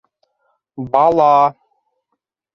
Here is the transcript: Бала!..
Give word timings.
Бала!.. 0.95 1.29